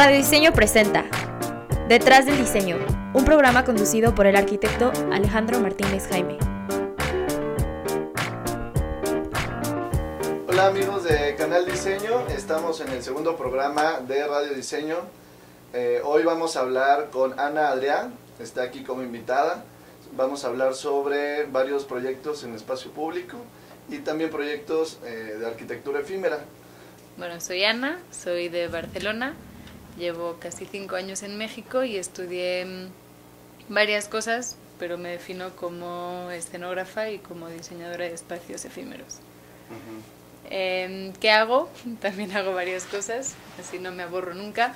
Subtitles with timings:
[0.00, 1.04] Radio Diseño presenta
[1.86, 2.78] Detrás del Diseño,
[3.12, 6.38] un programa conducido por el arquitecto Alejandro Martínez Jaime.
[10.48, 14.96] Hola amigos de Canal Diseño, estamos en el segundo programa de Radio Diseño.
[15.74, 19.64] Eh, hoy vamos a hablar con Ana Adrián, está aquí como invitada.
[20.16, 23.36] Vamos a hablar sobre varios proyectos en espacio público
[23.90, 26.38] y también proyectos eh, de arquitectura efímera.
[27.18, 29.34] Bueno, soy Ana, soy de Barcelona,
[30.00, 32.88] llevo casi cinco años en México y estudié mm,
[33.68, 39.18] varias cosas, pero me defino como escenógrafa y como diseñadora de espacios efímeros.
[40.48, 41.70] Em, ¿Qué hago?
[42.00, 44.74] También hago varias cosas, así no me aburro nunca.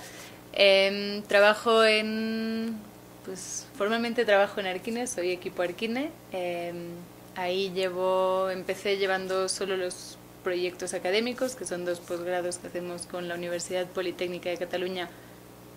[0.52, 2.76] Em, trabajo en,
[3.24, 6.10] pues formalmente trabajo en Arquine, soy equipo Arquine.
[6.30, 6.90] Em,
[7.34, 13.26] ahí llevo, empecé llevando solo los proyectos académicos, que son dos posgrados que hacemos con
[13.26, 15.08] la Universidad Politécnica de Cataluña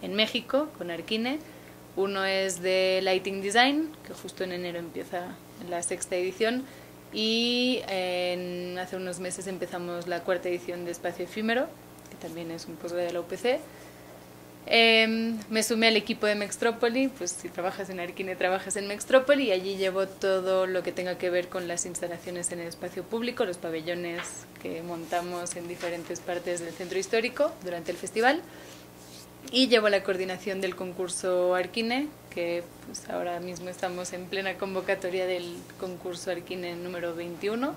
[0.04, 1.40] en México, con Arquine.
[1.96, 5.36] Uno es de Lighting Design, que justo en enero empieza
[5.68, 6.64] la sexta edición,
[7.12, 11.68] y hace unos meses empezamos la cuarta edición de Espacio Efímero,
[12.12, 13.60] que también es un posgrado de la UPC.
[14.70, 19.46] Em, me sumé al equipo de Mextrópoli, pues si trabajas en Arquine trabajas en Mextrópoli
[19.46, 23.04] y allí llevo todo lo que tenga que ver con las instalaciones en el espacio
[23.04, 24.22] público, los pabellones
[24.62, 28.42] que montamos en diferentes partes del centro histórico durante el festival
[29.54, 35.26] y llevo la coordinación del concurso Arquine, que pues ahora mismo estamos en plena convocatoria
[35.26, 37.74] del concurso Arquine número 21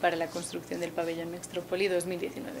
[0.00, 2.60] para la construcción del pabellón Mextrópoli 2019.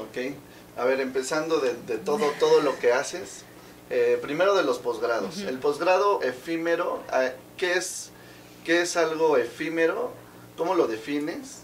[0.00, 0.34] Ok.
[0.76, 3.44] A ver, empezando de, todo, todo lo que haces.
[3.90, 5.38] Eh, primero de los posgrados.
[5.38, 8.10] El posgrado efímero, ah, ¿qué es,
[8.64, 10.12] ¿qué es algo efímero?
[10.56, 11.60] ¿Cómo lo defines?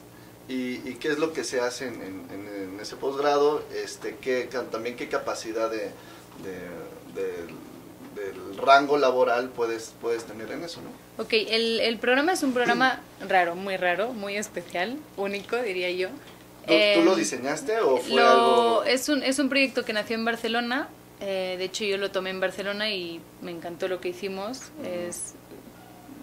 [0.48, 3.62] ¿Y, qué es lo que se hace en, ese posgrado?
[3.72, 5.92] Este, qué, también qué capacidad de,
[8.14, 10.90] del rango laboral puedes, puedes tener en eso, ¿no?
[11.22, 16.08] Ok, el, el programa es un programa raro, muy raro, muy especial, único, diría yo.
[16.94, 18.84] ¿Tú, lo em, diseñaste o fue algo...?
[18.84, 20.88] Es un, es un proyecto que nació en Barcelona,
[21.20, 24.70] eh, de hecho yo lo tomé en Barcelona y me encantó lo que hicimos.
[24.84, 25.34] es,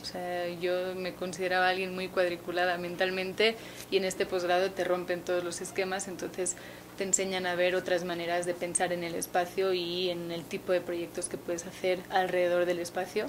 [0.01, 3.55] o sea, yo me consideraba alguien muy cuadriculada mentalmente
[3.91, 6.55] y en este posgrado te rompen todos los esquemas, entonces
[6.97, 10.71] te enseñan a ver otras maneras de pensar en el espacio y en el tipo
[10.71, 13.25] de proyectos que puedes hacer alrededor del espacio.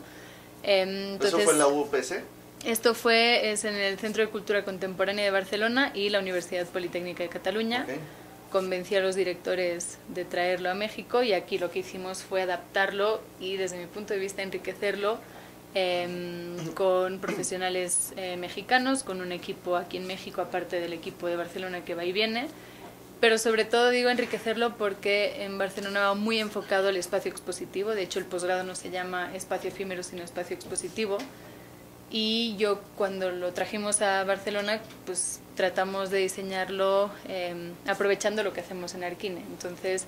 [0.62, 2.22] entonces, em, ¿Eso fue en la UPC?
[2.64, 7.22] Esto fue es en el Centro de Cultura Contemporánea de Barcelona y la Universidad Politécnica
[7.22, 7.86] de Cataluña.
[8.50, 13.20] Convencí a los directores de traerlo a México y aquí lo que hicimos fue adaptarlo
[13.38, 15.18] y desde mi punto de vista enriquecerlo
[15.74, 21.36] em, con profesionales eh, mexicanos, con un equipo aquí en México aparte del equipo de
[21.36, 22.48] Barcelona que va y viene.
[23.20, 27.91] Pero sobre todo digo enriquecerlo porque en Barcelona va muy enfocado el espacio expositivo.
[27.91, 31.18] De hecho, el posgrado no se llama espacio efímero, sino espacio expositivo
[32.10, 38.60] y yo cuando lo trajimos a Barcelona pues tratamos de diseñarlo em, aprovechando lo que
[38.60, 39.41] hacemos en Arquine.
[39.41, 40.06] Entonces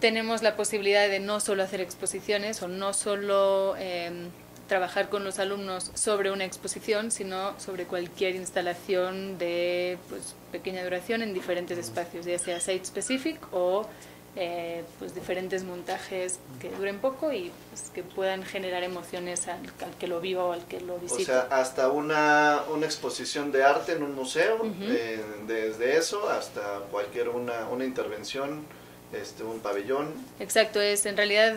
[0.00, 4.30] tenemos la posibilidad de no solo hacer exposiciones o no solo em,
[4.66, 11.22] trabajar con los alumnos sobre una exposición, sino sobre cualquier instalación de pues, pequeña duración
[11.22, 13.86] en diferentes espacios, ya sea site specific o
[14.34, 19.60] eh, pues diferentes montajes que duren poco y pues, que puedan generar emociones al,
[19.98, 21.22] que lo viva o al que lo visite.
[21.22, 26.78] O sea, hasta una, una exposición de arte en un museo, eh, desde eso hasta
[26.90, 28.64] cualquier una, una intervención,
[29.12, 30.08] este, un pabellón.
[30.40, 31.54] Exacto, es en realidad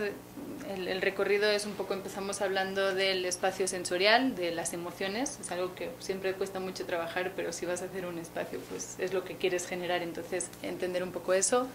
[0.75, 5.49] el, el, recorrido es un poco, empezamos hablando del espacio sensorial, de las emociones, es
[5.49, 9.13] algo que siempre cuesta mucho trabajar, pero si vas a hacer un espacio, pues es
[9.13, 11.69] lo que quieres generar, entonces entender un poco eso.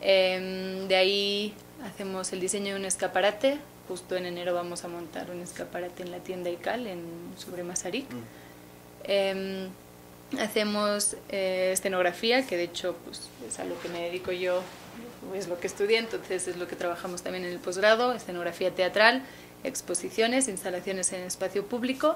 [0.00, 1.54] Em, de ahí
[1.84, 3.58] hacemos el diseño de un escaparate.
[3.88, 7.02] Justo en enero vamos a montar un escaparate en la tienda ICAL en,
[7.36, 8.12] sobre Masaryk.
[8.12, 8.22] Mm.
[9.04, 9.68] Em,
[10.38, 14.62] hacemos eh, escenografía, que de hecho pues, es a lo que me dedico yo,
[15.34, 19.22] es lo que estudié, entonces es lo que trabajamos también en el posgrado, escenografía teatral,
[19.64, 22.14] exposiciones, instalaciones en espacio público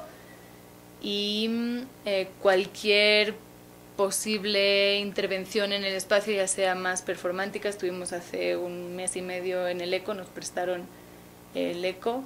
[1.00, 3.34] y mm, eh, cualquier
[3.96, 7.68] posible intervención en el espacio, ya sea más performántica.
[7.68, 10.86] Estuvimos hace un mes y medio en el ECO, nos prestaron
[11.54, 12.22] el ECO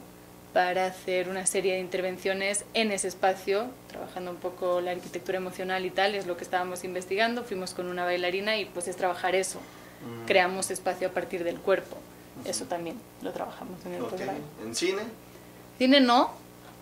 [0.53, 5.85] para hacer una serie de intervenciones en ese espacio, trabajando un poco la arquitectura emocional
[5.85, 7.45] y tal, es lo que estábamos investigando.
[7.45, 9.59] Fuimos con una bailarina y pues es trabajar eso.
[9.59, 10.25] Mm.
[10.27, 11.99] Creamos espacio a partir del cuerpo.
[12.45, 14.29] Eso también lo trabajamos en el okay.
[14.65, 15.03] ¿En cine?
[15.79, 16.31] Cine no,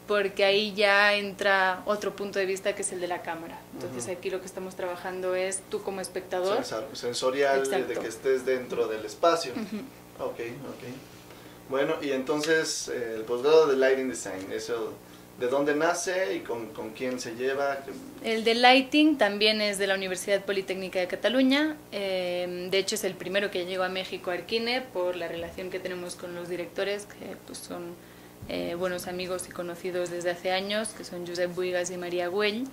[0.06, 3.58] porque ahí ya entra otro punto de vista que es el de la cámara.
[3.74, 6.62] Entonces aquí lo que estamos trabajando es tú como espectador.
[6.92, 9.52] Sensorial, de que estés dentro del espacio.
[10.18, 10.84] Ok, ok.
[11.68, 14.92] Bueno, y entonces eh, el posgrado de Lighting Design, eso,
[15.40, 17.78] ¿de dónde nace y con, con, quién se lleva?
[18.22, 21.76] El de Lighting también es de la Universidad Politécnica de Cataluña.
[21.90, 25.80] Eh, de hecho, es el primero que llegó a México, Arquine, por la relación que
[25.80, 27.94] tenemos con los directores, que pues, son
[28.48, 32.66] eh, buenos amigos y conocidos desde hace años, que son Josep Buigas y María Güell.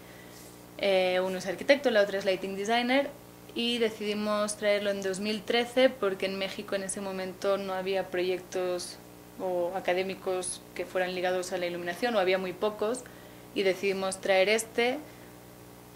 [0.79, 3.09] uno es arquitecto, la otra es Lighting Designer
[3.55, 8.97] y decidimos traerlo en 2013 porque en México en ese momento no había proyectos
[9.39, 12.99] o académicos que fueran ligados a la iluminación o había muy pocos
[13.55, 14.99] y decidimos traer este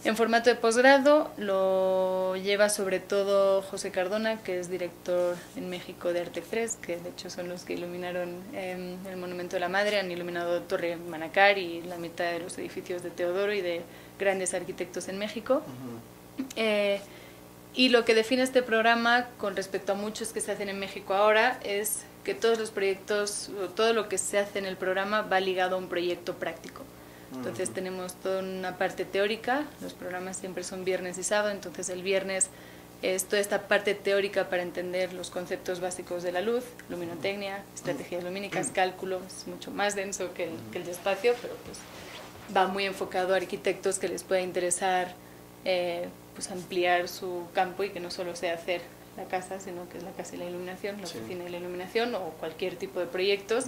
[0.06, 6.14] en formato de posgrado lo lleva sobre todo José Cardona, que es director en México
[6.14, 9.70] de Arte 3, que de hecho son los que iluminaron em, el Monumento de la
[9.70, 13.82] Madre, han iluminado Torre Manacar y la mitad de los edificios de Teodoro y de
[14.20, 15.64] grandes arquitectos en México.
[17.78, 21.14] Y lo que define este programa con respecto a muchos que se hacen en México
[21.14, 25.42] ahora es que todos los proyectos, todo lo que se hace en el programa va
[25.42, 26.84] ligado a un proyecto práctico.
[27.34, 32.02] Entonces tenemos toda una parte teórica, los programas siempre son viernes y sábado, entonces el
[32.02, 32.50] viernes
[33.02, 38.24] es toda esta parte teórica para entender los conceptos básicos de la luz, luminotecnia, estrategias
[38.24, 41.78] lumínicas, cálculo, es mucho más denso que el, que el espacio, pero pues
[42.56, 45.14] va muy enfocado a arquitectos que les pueda interesar
[45.66, 48.82] eh, pues ampliar su campo y que no solo sea hacer
[49.18, 52.14] la casa, sino que es la casa y la iluminación, la oficina y la iluminación
[52.16, 53.66] o cualquier tipo de proyectos.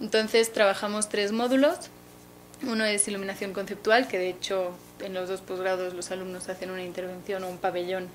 [0.00, 1.90] Entonces trabajamos tres módulos.
[2.66, 6.82] Uno es iluminación conceptual, que de hecho en los dos posgrados los alumnos hacen una
[6.82, 8.08] intervención o un pabellón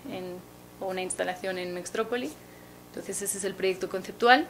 [0.80, 2.30] o una instalación en Mextrópoli.
[2.89, 4.48] Entonces ese es el proyecto conceptual.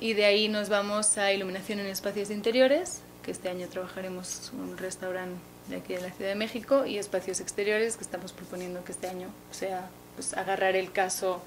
[0.00, 4.76] Y de ahí nos vamos a iluminación en espacios interiores, que este año trabajaremos un
[4.78, 5.38] restaurante
[5.68, 9.08] de aquí de la Ciudad de México y espacios exteriores que estamos proponiendo que este
[9.08, 11.40] año sea pues, agarrar el caso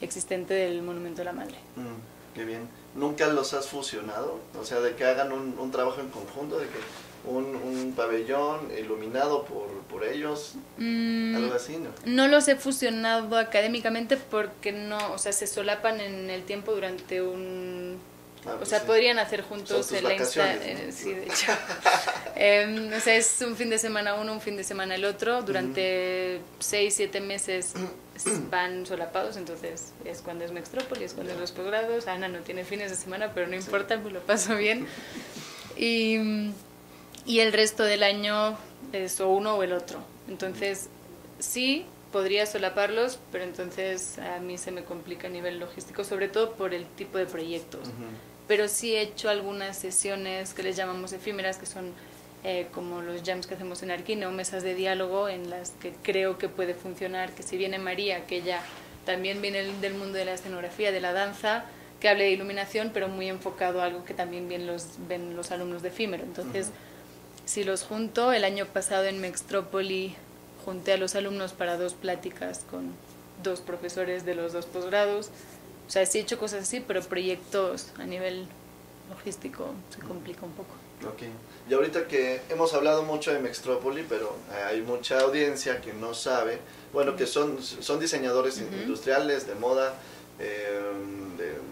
[0.00, 1.54] existente del Monumento de la Madre.
[1.76, 2.68] Mm, qué bien.
[2.94, 4.38] ¿Nunca los has fusionado?
[4.60, 6.78] O sea, de que hagan un, un trabajo en conjunto, de que
[7.24, 11.90] un, un pabellón iluminado por, por ellos, mm, algo así, ¿no?
[12.04, 17.22] No los he fusionado académicamente porque no, o sea, se solapan en el tiempo durante
[17.22, 17.98] un
[18.44, 20.54] Ah, o pues sea, podrían hacer juntos el Insta.
[20.54, 21.52] Eh, sí, de hecho.
[22.34, 25.42] Em, o sea, es un fin de semana uno, un fin de semana el otro.
[25.42, 27.74] Durante seis, siete meses
[28.50, 32.08] van solapados, entonces es cuando es Mextrópolis, es cuando es los posgrados.
[32.08, 34.86] Ana no tiene fines de semana, pero no importa, pues lo paso bien.
[35.74, 36.18] Y,
[37.24, 38.58] y el resto del año
[38.92, 40.00] es o uno o el otro.
[40.28, 40.90] Entonces,
[41.38, 46.52] sí, podría solaparlos, pero entonces a mí se me complica a nivel logístico, sobre todo
[46.52, 47.88] por el tipo de proyectos
[48.48, 51.92] pero sí he hecho algunas sesiones que les llamamos efímeras, que son
[52.44, 55.92] eh, como los jams que hacemos en Arquine o mesas de diálogo en las que
[56.02, 58.60] creo que puede funcionar, que si viene María, que ella
[59.06, 61.64] también viene del mundo de la escenografía, de la danza,
[62.00, 65.52] que hable de iluminación, pero muy enfocado a algo que también ven los, ven los
[65.52, 66.24] alumnos de efímero.
[66.24, 66.70] Entonces,
[67.44, 70.16] si los junto, el año pasado en Mextrópoli
[70.64, 72.92] junté a los alumnos para dos pláticas con
[73.42, 75.30] dos profesores de los dos posgrados,
[75.92, 78.46] sea, sí he hecho cosas así, pero proyectos a nivel
[79.10, 80.74] logístico se complica un poco.
[81.06, 81.22] Ok.
[81.68, 84.34] Y ahorita que hemos hablado mucho de Mextrópoli, pero
[84.66, 86.58] hay mucha audiencia que no sabe,
[86.94, 89.94] bueno, que son, son diseñadores industriales, de moda,
[90.38, 90.80] eh,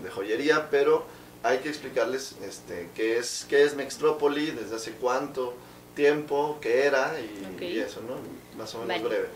[0.02, 1.06] de, joyería, pero
[1.42, 5.54] hay que explicarles este, qué es, qué es Mextrópoli, desde hace cuánto
[5.96, 8.16] tiempo, qué era y, eso, ¿no?
[8.58, 9.28] Más o menos breve.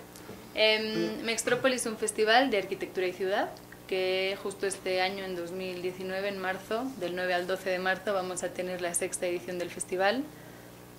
[0.54, 3.50] Eh, Mextrópoli es un festival de arquitectura y ciudad
[3.86, 8.42] que justo este año, en 2019, en marzo, del 9 al 12 de marzo, vamos
[8.42, 10.24] a tener la sexta edición del festival.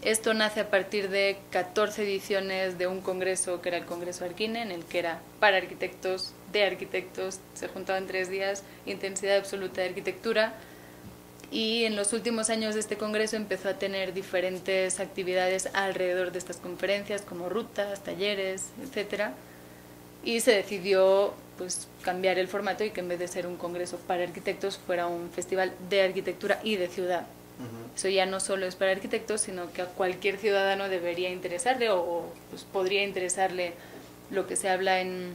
[0.02, 4.62] Esto nace a partir de 14 ediciones de un congreso que era el Congreso Arquine,
[4.62, 9.90] en el que era para arquitectos, de arquitectos, se juntaban tres días, intensidad absoluta de
[9.90, 10.54] arquitectura.
[11.52, 16.40] Y en los últimos años de este congreso empezó a tener diferentes actividades alrededor de
[16.40, 19.34] estas conferencias, como rutas, talleres, etcétera
[20.26, 23.98] y se decidió pues cambiar el formato y que en vez de ser un congreso
[23.98, 27.26] para arquitectos fuera un festival de arquitectura y de ciudad.
[27.96, 32.26] Eso ya no solo es para arquitectos, sino que a cualquier ciudadano debería interesarle o,
[32.50, 33.74] pues, podría interesarle
[34.30, 35.34] lo que se habla en,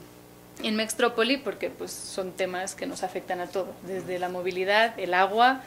[0.63, 5.15] en Mextrópoli, porque pues son temas que nos afectan a todo, desde la movilidad, el
[5.15, 5.63] agua,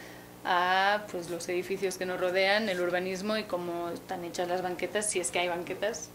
[0.46, 5.10] a pues los edificios que nos rodean, el urbanismo y cómo están hechas las banquetas,
[5.10, 6.10] si es que hay banquetas,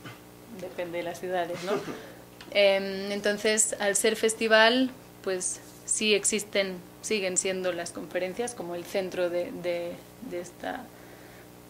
[0.60, 1.72] depende de las ciudades, ¿no?
[2.52, 4.90] Em, entonces, al ser festival,
[5.22, 10.84] pues sí existen, siguen siendo las conferencias como el centro de, de, esta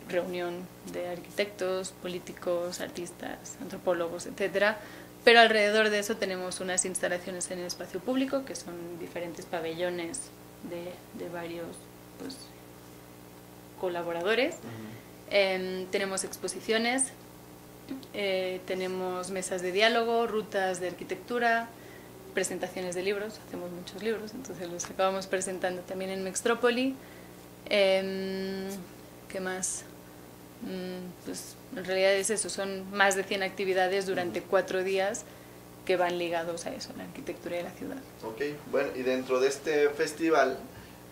[0.08, 4.78] reunión de arquitectos, políticos, artistas, antropólogos, etcétera.
[5.24, 10.30] Pero alrededor de eso tenemos unas instalaciones en el espacio público, que son diferentes pabellones
[10.70, 10.92] de,
[11.22, 11.76] de varios
[12.18, 12.36] pues,
[13.80, 14.56] colaboradores.
[15.30, 17.04] Em, tenemos exposiciones,
[18.14, 21.68] eh, tenemos mesas de diálogo, rutas de arquitectura,
[22.34, 26.94] presentaciones de libros, hacemos muchos libros, entonces los acabamos presentando también en Mextrópoli.
[27.70, 28.68] Eh,
[29.28, 29.84] ¿Qué más?
[30.62, 35.24] Mm, pues en realidad es eso, son más de 100 actividades durante cuatro días
[35.84, 37.96] que van ligados a eso, la arquitectura de la ciudad.
[38.24, 40.58] Ok, bueno, y dentro de este festival,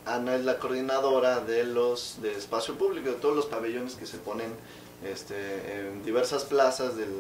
[0.04, 4.18] Ana es la coordinadora de los de espacio público, de todos los pabellones que se
[4.18, 4.52] ponen
[5.04, 5.34] este,
[5.78, 7.10] en diversas plazas del,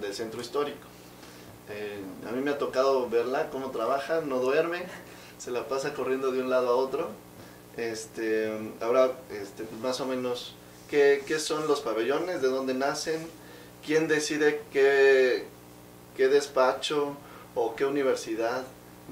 [0.00, 0.86] del centro histórico.
[1.70, 4.84] Eh, a mí me ha tocado verla, cómo trabaja, no duerme,
[5.38, 7.10] se la pasa corriendo de un lado a otro.
[7.76, 10.54] Este, ahora, este, pues más o menos,
[10.90, 12.42] ¿qué, ¿qué son los pabellones?
[12.42, 13.26] ¿De dónde nacen?
[13.84, 15.44] ¿Quién decide qué,
[16.16, 17.16] qué despacho
[17.54, 18.64] o qué universidad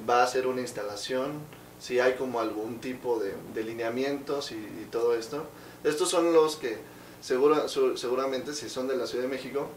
[0.08, 1.32] va a hacer una instalación?
[1.78, 5.44] Si hay como algún tipo de, de lineamientos y, y todo esto.
[5.84, 6.78] Estos son los que
[7.20, 9.68] segura, su- seguramente si son de la Ciudad de México,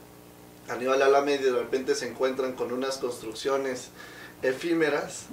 [0.70, 3.90] Aníbal Alameda y de repente se encuentran con unas construcciones
[4.42, 5.26] efímeras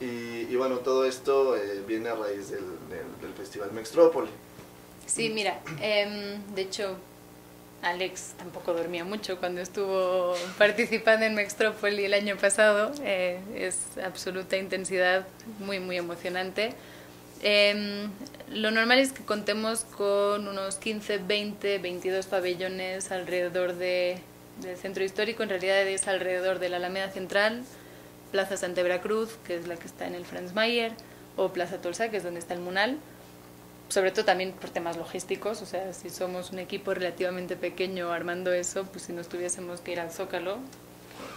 [0.00, 0.04] y,
[0.50, 4.28] y bueno, todo esto eh, viene a raíz del, del- del Festival Mextrópoli.
[5.06, 6.96] Sí, mira, em, de hecho,
[7.82, 12.92] Alex tampoco dormía mucho cuando estuvo participando en Mextrópoli el año pasado.
[13.02, 15.26] eh, es absoluta intensidad,
[15.60, 16.74] muy, muy emocionante.
[17.44, 18.10] Em,
[18.52, 24.18] lo normal es que contemos con unos 15, 20, 22 pabellones alrededor de,
[24.60, 25.44] del centro histórico.
[25.44, 27.62] En realidad es alrededor de la Alameda Central,
[28.32, 30.92] Plaza Santa Veracruz, que es la que está en el Franz Mayer,
[31.36, 32.98] o Plaza Tolsa, que es donde está el Munal
[33.88, 38.52] sobre todo también por temas logísticos, o sea, si somos un equipo relativamente pequeño armando
[38.52, 40.58] eso, pues si nos tuviésemos que ir al Zócalo,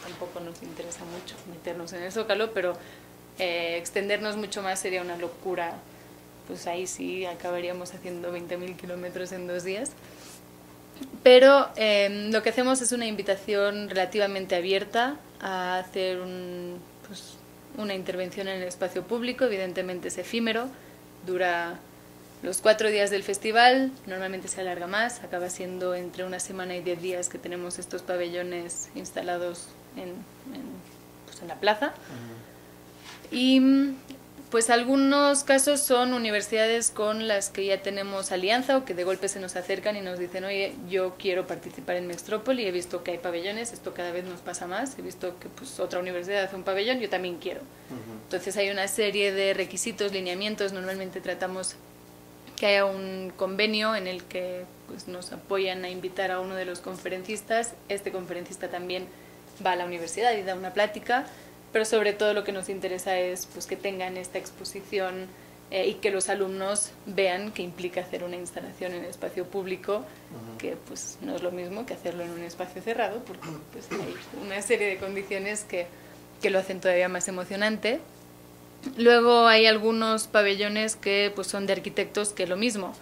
[0.04, 2.74] tampoco nos interesa mucho meternos en el Zócalo, pero
[3.38, 5.74] eh, extendernos mucho más sería una locura,
[6.48, 9.92] pues ahí sí acabaríamos haciendo 20.000 kilómetros en dos días.
[11.24, 17.36] Pero eh, lo que hacemos es una invitación relativamente abierta a hacer un, pues,
[17.78, 20.68] una intervención en el espacio público, evidentemente es efímero,
[21.26, 21.80] dura
[22.44, 26.82] los cuatro días del festival, normalmente se alarga más, acaba siendo entre una semana y
[26.82, 30.64] diez días que tenemos estos pabellones instalados en, en,
[31.26, 31.94] pues, en la plaza.
[33.32, 33.96] Y mm,
[34.50, 39.28] pues algunos casos son universidades con las que ya tenemos alianza o que de golpe
[39.28, 43.12] se nos acercan y nos dicen, oye, yo quiero participar en Mextrópoli, he visto que
[43.12, 46.56] hay pabellones, esto cada vez nos pasa más, he visto que pues otra universidad hace
[46.56, 47.62] un pabellón, yo también quiero.
[48.24, 51.76] Entonces hay una serie de requisitos, lineamientos, normalmente tratamos
[52.58, 56.66] que haya un convenio en el que pues, nos apoyan a invitar a uno de
[56.66, 57.74] los conferencistas.
[57.88, 59.08] Este conferencista también
[59.66, 61.28] va a la universidad y da una plática,
[61.78, 65.28] pero sobre todo lo que nos interesa es pues, que tengan esta exposición
[65.70, 70.04] eh, y que los alumnos vean que implica hacer una instalación en espacio público,
[70.58, 74.16] que pues no es lo mismo que hacerlo en un espacio cerrado, porque pues, hay
[74.44, 75.86] una serie de condiciones que,
[76.42, 78.00] que lo hacen todavía más emocionante.
[78.98, 82.96] Luego hay algunos pabellones que pues son de arquitectos que lo mismo,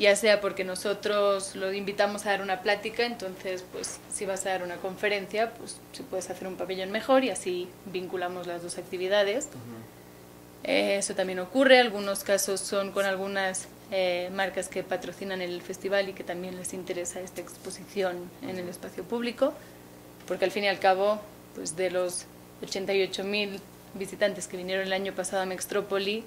[0.00, 4.48] ya sea porque nosotros lo invitamos a dar una plática, entonces pues si vas a
[4.48, 8.78] dar una conferencia, pues si puedes hacer un pabellón mejor y así vinculamos las dos
[8.78, 9.48] actividades.
[10.64, 16.08] Eh, eso también ocurre, algunos casos son con algunas eh, marcas que patrocinan el festival
[16.08, 19.52] y que también les interesa esta exposición en el espacio público,
[20.26, 21.20] porque al fin y al cabo,
[21.54, 22.24] pues de los
[22.62, 23.60] 88 mil
[23.92, 26.24] visitantes que vinieron el año pasado a Mextrópoli,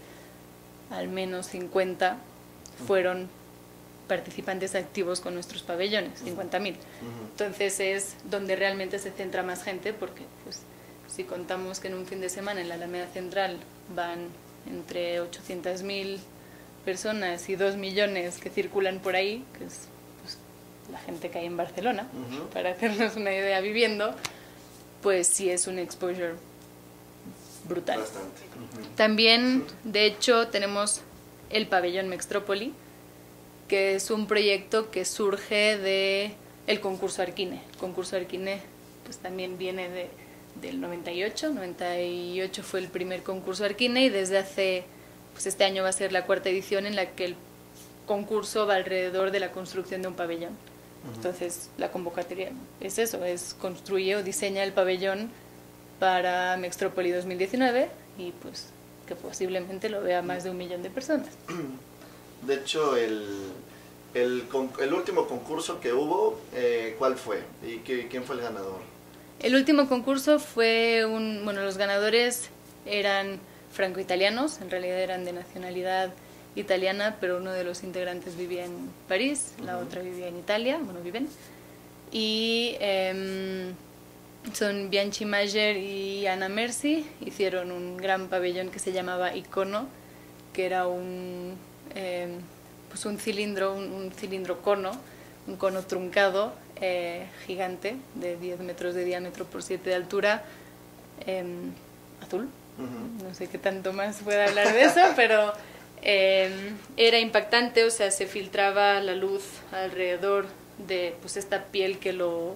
[0.91, 2.17] al menos 50
[2.85, 3.29] fueron
[4.13, 6.75] participantes activos con nuestros pabellones, 50.000.
[7.31, 10.59] Entonces es donde realmente se centra más gente porque pues,
[11.11, 13.57] si contamos que en un fin de semana en la Alameda Central
[13.95, 14.27] van
[14.69, 16.19] entre 800.000
[16.85, 19.87] personas y 2 millones que circulan por ahí, que es
[20.21, 20.37] pues,
[20.91, 22.49] la gente que hay en Barcelona, Ujú.
[22.49, 24.13] para hacernos una idea viviendo,
[25.01, 26.33] pues sí es un exposure
[27.67, 27.99] brutal.
[27.99, 28.41] Bastante.
[28.77, 28.87] Ujú.
[28.95, 31.01] También, de hecho, tenemos
[31.49, 32.73] el pabellón Mextrópoli,
[33.73, 36.33] que es un proyecto que surge de
[36.67, 37.59] el concurso Arquine.
[37.71, 38.61] El concurso Arquine
[39.03, 40.09] pues también viene de,
[40.61, 44.83] del 98, 98 fue el primer concurso Arquine y desde hace,
[45.33, 47.35] pues este año va a ser la cuarta edición en la que el
[48.05, 50.55] concurso va alrededor de la construcción de un pabellón.
[51.15, 55.31] Entonces, la convocatoria es eso, es construye o diseña el pabellón
[55.99, 57.89] para Mextrópoli 2019
[58.19, 58.67] y pues
[59.07, 61.29] que posiblemente lo vea más de un millón de personas.
[62.45, 63.23] De hecho, el,
[64.13, 64.43] el,
[64.79, 67.41] el último concurso que hubo, eh, ¿cuál fue?
[67.65, 68.79] ¿Y qué- quién fue el ganador?
[69.39, 72.49] El último concurso fue un, bueno, los ganadores
[72.85, 73.39] eran
[73.71, 76.13] franco-italianos, en realidad eran de nacionalidad
[76.55, 80.99] italiana, pero uno de los integrantes vivía en París, la otra vivía en Italia, bueno,
[81.01, 81.27] viven.
[82.11, 83.73] Y em,
[84.53, 89.87] son Bianchi Mayer y Anna Mercy, hicieron un gran pabellón que se llamaba Icono,
[90.53, 91.55] que era un,
[91.95, 92.39] em,
[92.89, 94.91] pues un cilindro, un, cilindro cono,
[95.47, 100.43] un cono truncado eh, gigante de 10 metros de diámetro por 7 de altura,
[101.25, 101.71] em,
[102.21, 102.49] azul.
[102.77, 105.53] No sé qué tanto más puede hablar de eso, pero
[106.01, 110.47] em, era impactante, o sea, se filtraba la luz alrededor
[110.87, 112.55] de pues esta piel que lo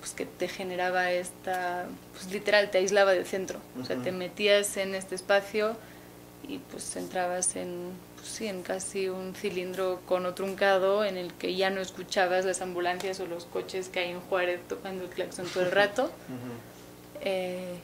[0.00, 3.60] pues que te generaba esta pues literal te aislaba del centro.
[3.80, 5.76] O sea te metías en este espacio
[6.48, 11.56] y pues entrabas en pues, sí, en casi un cilindro cono truncado en el que
[11.56, 15.46] ya no escuchabas las ambulancias o los coches que hay en Juárez tocando el claxon
[15.46, 16.08] todo el rato.
[17.20, 17.74] Eh,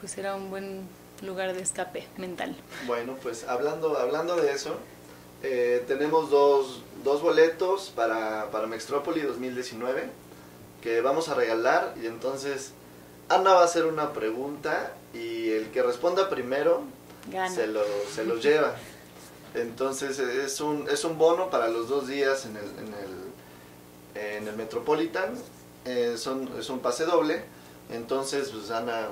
[0.00, 0.80] pues era un buen
[1.22, 2.56] lugar de escape mental.
[2.88, 4.76] Bueno pues hablando hablando de eso
[5.44, 10.08] eh, tenemos dos, dos boletos para, para Mextrópoli 2019
[10.82, 12.72] que vamos a regalar y entonces
[13.28, 16.82] Ana va a hacer una pregunta y el que responda primero
[17.54, 18.74] se lo, se lo lleva.
[19.54, 24.48] Entonces es un, es un bono para los dos días en el, en el, en
[24.48, 25.34] el Metropolitan,
[25.84, 27.42] eh, son, es un pase doble,
[27.92, 29.08] entonces pues Ana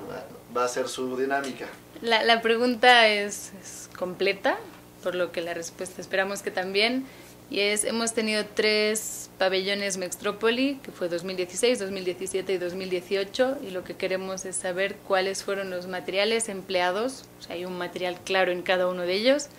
[0.55, 1.67] va a hacer su dinámica.
[2.01, 4.57] La, la pregunta es, es completa,
[5.01, 7.05] por lo que la respuesta esperamos que también.
[7.49, 13.83] Y es, hemos tenido tres pabellones Mextrópoli, que fue 2016, 2017 y 2018, y lo
[13.83, 18.51] que queremos es saber cuáles fueron los materiales empleados, o sea, hay un material claro
[18.51, 19.49] en cada uno de ellos,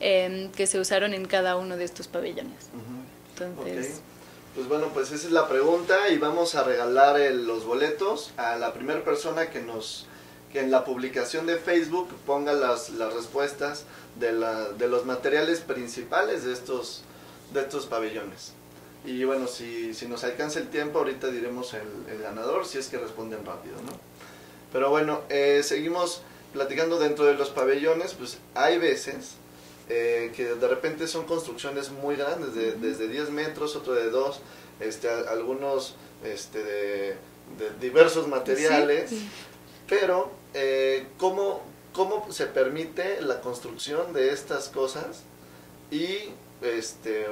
[0.00, 2.68] em, que se usaron en cada uno de estos pabellones.
[3.34, 4.00] Entonces...
[4.54, 8.74] Pues bueno, pues esa es la pregunta y vamos a regalar los boletos a la
[8.74, 10.08] primera persona que nos
[10.52, 13.84] que en la publicación de Facebook ponga las, las respuestas
[14.18, 17.02] de, la, de los materiales principales de estos,
[17.52, 18.52] de estos pabellones.
[19.04, 22.88] Y bueno, si, si nos alcanza el tiempo, ahorita diremos el, el, ganador, si es
[22.88, 23.92] que responden rápido, ¿no?
[24.72, 29.36] Pero bueno, eh, seguimos platicando dentro de los pabellones, pues hay veces
[29.90, 34.40] eh, que de repente son construcciones muy grandes, de, desde 10 metros, otro de 2,
[34.78, 37.16] este, algunos este, de,
[37.58, 39.10] de diversos materiales,
[39.88, 45.24] pero eh, ¿cómo, ¿cómo se permite la construcción de estas cosas
[45.90, 46.30] y
[46.62, 47.26] este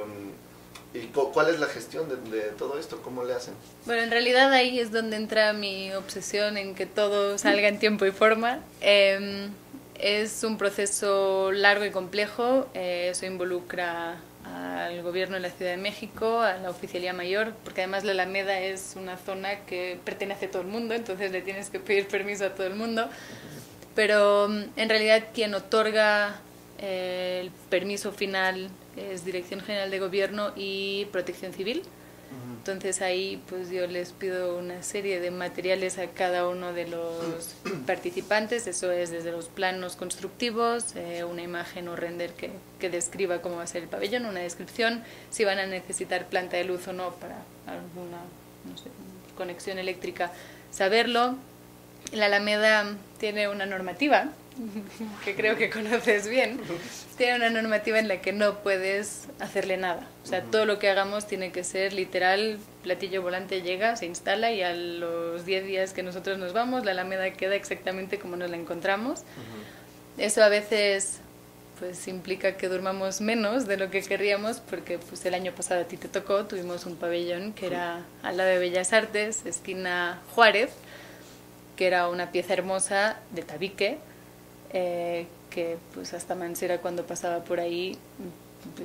[0.93, 3.53] y cuál es la gestión de, todo esto, cómo le hacen.
[3.85, 8.07] Bueno, en realidad ahí es donde entra mi obsesión en que todo salga en tiempo
[8.07, 8.59] y forma.
[8.81, 9.51] Em,
[9.99, 15.77] es un proceso largo y complejo, eh, eso involucra al gobierno de la Ciudad de
[15.77, 20.51] México, a la oficialía mayor, porque además la Alameda es una zona que pertenece a
[20.51, 23.09] todo el mundo, entonces le tienes que pedir permiso a todo el mundo.
[23.93, 26.39] Pero mm, en realidad quien otorga
[26.79, 31.83] eh, el permiso final es Dirección General de Gobierno y Protección Civil.
[32.59, 37.55] Entonces ahí pues yo les pido una serie de materiales a cada uno de los
[37.87, 43.41] participantes, eso es desde los planos constructivos, eh, una imagen o render que, que, describa
[43.41, 46.87] cómo va a ser el pabellón, una descripción, si van a necesitar planta de luz
[46.87, 48.17] o no para alguna
[48.69, 48.89] no sé,
[49.35, 50.31] conexión eléctrica,
[50.71, 51.35] saberlo.
[52.11, 54.29] La Alameda tiene una normativa
[55.25, 56.59] que creo que conoces bien,
[57.17, 60.07] tiene una normativa en la que no puedes hacerle nada.
[60.23, 64.51] O sea, todo lo que hagamos tiene que ser literal, platillo volante llega, se instala
[64.51, 68.49] y a los 10 días que nosotros nos vamos, la alameda queda exactamente como nos
[68.49, 69.21] la encontramos.
[70.17, 71.21] Eso a veces
[71.79, 75.83] pues implica que durmamos menos de lo que querríamos porque pues el año pasado a
[75.85, 80.71] ti te tocó, tuvimos un pabellón que era al lado de Bellas Artes, esquina Juárez,
[81.77, 83.97] que era una pieza hermosa de tabique,
[84.73, 87.97] eh, que pues hasta Mansera cuando pasaba por ahí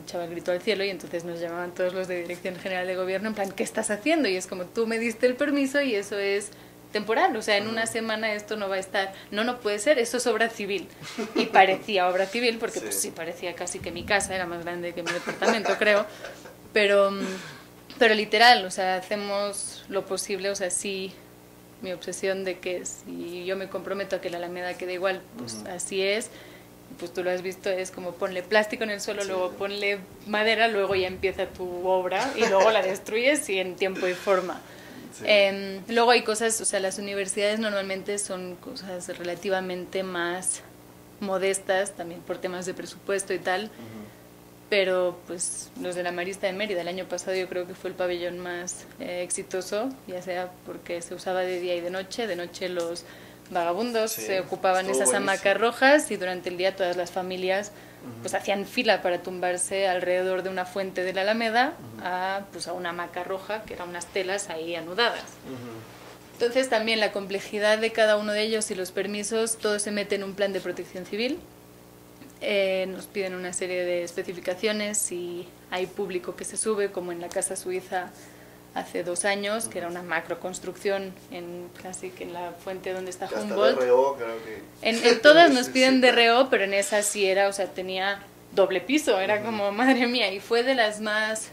[0.05, 2.97] echaba el grito al cielo y entonces nos llamaban todos los de Dirección General de
[2.97, 4.29] Gobierno en plan, ¿qué estás haciendo?
[4.29, 6.51] Y es como, tú me diste el permiso y eso es
[6.92, 9.99] temporal, o sea, en una semana esto no va a estar, no, no puede ser,
[9.99, 10.87] eso es obra civil.
[11.35, 14.94] Y parecía obra civil, porque pues sí, parecía casi que mi casa era más grande
[14.94, 16.07] que mi departamento, creo,
[16.73, 17.11] pero,
[17.99, 21.12] pero literal, o sea, hacemos lo posible, o sea, sí
[21.85, 25.62] mi obsesión de que si yo me comprometo a que la Alameda quede igual, pues
[25.70, 26.31] así es.
[26.99, 30.68] Pues tú lo has visto, es como ponle plástico en el suelo, luego ponle madera,
[30.68, 34.61] luego ya empieza tu obra y luego la destruyes y en tiempo y forma.
[35.25, 40.62] Em, luego hay cosas, o sea, las universidades normalmente son cosas relativamente más
[41.20, 43.70] modestas, también por temas de presupuesto y tal
[44.70, 47.90] pero pues los de la Marista de Mérida el año pasado yo creo que fue
[47.90, 52.27] el pabellón más eh, exitoso, ya sea porque se usaba de día y de noche,
[52.27, 53.05] de noche los
[53.50, 55.18] vagabundos Sí, se ocupaban esas buenísimo.
[55.31, 57.72] hamacas rojas y durante el día todas las familias
[58.20, 61.72] pues hacían fila para tumbarse alrededor de una fuente de la Alameda
[62.03, 65.24] a pues a una hamaca roja que eran unas telas ahí anudadas.
[66.35, 70.16] Entonces también la complejidad de cada uno de ellos y los permisos, todo se mete
[70.16, 71.38] en un plan de protección civil.
[72.46, 77.20] Eh, nos piden una serie de especificaciones y hay público que se sube, como en
[77.22, 78.11] la Casa Suiza
[78.74, 83.26] hace dos años, que era una macroconstrucción en casi que en la fuente donde está
[83.26, 83.80] hasta Humboldt.
[83.80, 84.62] DRO creo que...
[84.83, 86.11] En, en todas nos piden sí.
[86.11, 90.30] DRO, pero en esa sí era, o sea, tenía doble piso, era como, madre mía,
[90.33, 91.50] y fue de las más...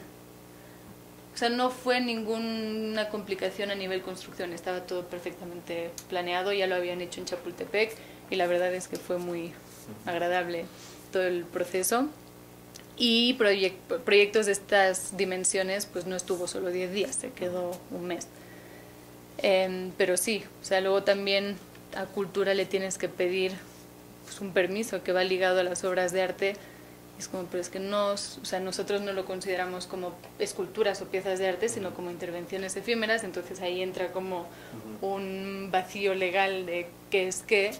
[1.33, 6.75] O sea, no fue ninguna complicación a nivel construcción, estaba todo perfectamente planeado, ya lo
[6.75, 7.95] habían hecho en Chapultepec
[8.29, 9.53] y la verdad es que fue muy
[10.05, 10.65] agradable
[11.11, 12.07] todo el proceso.
[12.97, 18.05] Y proyec- proyectos de estas dimensiones, pues no estuvo solo 10 días, se quedó un
[18.05, 18.27] mes.
[19.39, 21.57] Em, pero sí, o sea, luego también
[21.95, 23.53] a cultura le tienes que pedir
[24.25, 26.55] pues, un permiso que va ligado a las obras de arte.
[27.17, 31.05] Es como, pero es que no, o sea, nosotros no lo consideramos como esculturas o
[31.05, 34.47] piezas de arte, sino como intervenciones efímeras, entonces ahí entra como
[35.01, 37.71] un vacío legal de qué es qué,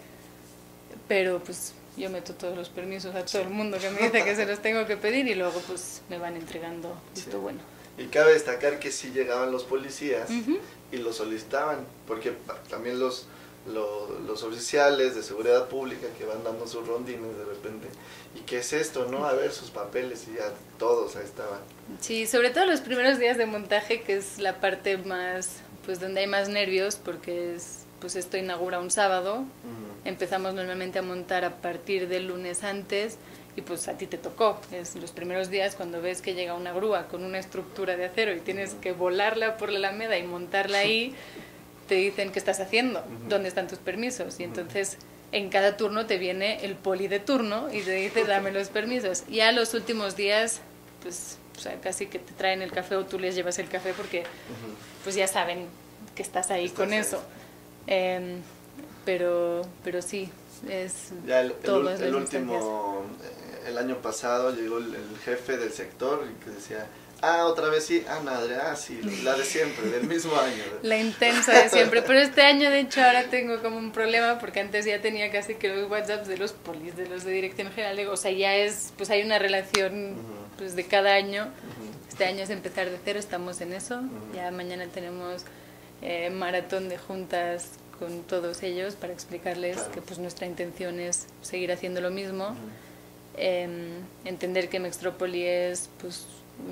[1.08, 4.34] pero pues yo meto todos los permisos a todo el mundo que me dice que
[4.34, 7.24] se los tengo que pedir y luego pues me van entregando Sí.
[7.40, 7.60] bueno.
[7.98, 10.58] Y cabe destacar que sí llegaban los policías Ujú.
[10.90, 12.32] y lo solicitaban, porque
[12.70, 13.26] también los,
[13.66, 17.88] lo- los oficiales de seguridad pública que van dando sus rondines de repente,
[18.34, 19.06] ¿y qué es esto?
[19.10, 21.60] no A ver sus papeles y ya todos ahí estaban.
[22.00, 26.22] Sí, sobre todo los primeros días de montaje, que es la parte más, pues donde
[26.22, 29.44] hay más nervios, porque es, pues esto inaugura un sábado.
[30.04, 33.18] Empezamos normalmente a montar a partir del lunes antes
[33.56, 34.60] y pues a ti te tocó.
[34.72, 38.34] Es los primeros días cuando ves que llega una grúa con una estructura de acero
[38.34, 41.14] y tienes que volarla por la alameda y montarla ahí,
[41.88, 44.40] te dicen qué estás haciendo, dónde están tus permisos.
[44.40, 44.96] Y entonces
[45.30, 49.22] en cada turno te viene el poli de turno y te dice dame los permisos.
[49.28, 50.60] Y a los últimos días,
[51.02, 53.92] pues o sea, casi que te traen el café o tú les llevas el café
[53.92, 54.24] porque
[55.04, 55.66] pues ya saben
[56.16, 56.98] que estás ahí Estás con ahí.
[56.98, 57.22] eso.
[59.04, 60.30] Pero, pero sí,
[60.68, 62.42] es Ya el, el las el instancias.
[62.42, 66.86] último, eh, el año pasado llegó el, el jefe del sector y que decía,
[67.20, 70.62] ah, otra vez sí, ah, madre, ah, sí, la de siempre, del mismo año.
[70.82, 72.02] La intensa de siempre.
[72.02, 75.54] Pero este año, de hecho, ahora tengo como un problema porque antes ya tenía casi
[75.56, 78.08] que los WhatsApps de los polis, de los de Dirección General.
[78.08, 80.14] O sea, ya es, pues hay una relación
[80.58, 81.48] pues, de cada año.
[82.08, 84.00] Este año es empezar de cero, estamos en eso.
[84.34, 85.42] Ya mañana tenemos
[86.02, 87.68] eh, maratón de juntas
[88.02, 89.92] con todos ellos para explicarles Claro.
[89.92, 92.56] que pues nuestra intención es seguir haciendo lo mismo.
[93.36, 93.90] Em,
[94.24, 96.26] entender que Mextrópoli es pues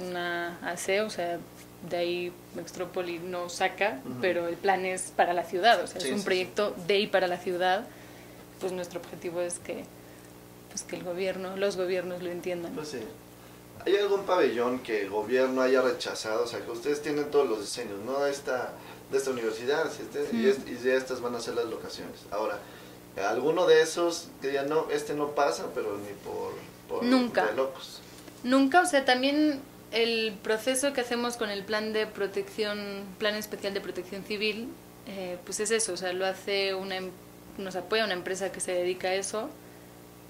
[0.04, 1.38] una AC, o sea,
[1.88, 4.14] de ahí Mextrópoli no saca, Ujú.
[4.20, 6.98] pero el plan es para la ciudad, o sea, Sí, es un sí, proyecto de
[6.98, 7.86] y para la ciudad.
[8.60, 9.84] Pues nuestro objetivo es que
[10.68, 12.72] pues que el gobierno, los gobiernos lo entiendan.
[12.74, 12.98] Pues sí.
[13.86, 16.44] ¿Hay algún pabellón que el gobierno haya rechazado?
[16.44, 18.26] O sea, que ustedes tienen todos los diseños, ¿no?
[18.26, 18.72] Esta,
[19.10, 20.84] de esta universidad, si este- y, Mm.
[20.86, 22.20] y estas van a ser las locaciones.
[22.30, 22.58] Ahora,
[23.28, 26.52] ¿alguno de esos que digan, no, este no pasa, pero ni por,
[26.88, 27.46] por Nunca.
[27.46, 28.00] de locos?
[28.44, 29.60] Nunca, o sea, también
[29.92, 34.68] el proceso que hacemos con el plan de protección, plan especial de protección civil,
[35.06, 37.10] eh, pues es eso, o sea, lo hace una, em-
[37.58, 39.50] nos apoya una empresa que se dedica a eso,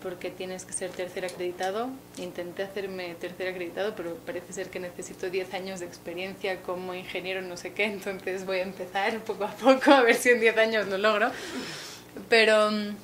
[0.02, 1.90] porque tienes que ser tercer acreditado.
[2.18, 7.42] Intenté hacerme tercer acreditado, pero parece ser que necesito 10 años de experiencia como ingeniero
[7.42, 10.56] no sé qué, entonces voy a empezar poco a poco a ver si en 10
[10.58, 11.30] años lo logro.
[12.28, 12.96] Pero mm,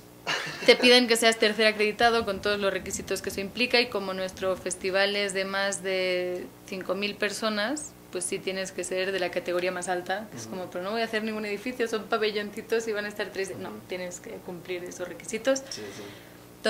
[0.65, 4.15] te piden que seas tercer acreditado con todos los requisitos que eso implica y como
[4.15, 9.31] nuestro festival es de más de 5.000 personas, pues sí tienes que ser de la
[9.31, 10.29] categoría más alta.
[10.35, 13.29] Es como, pero no voy a hacer ningún edificio, son pabelloncitos y van a estar
[13.33, 13.57] tres...
[13.59, 15.61] No, tienes que cumplir esos requisitos.
[15.71, 16.03] Sí, sí.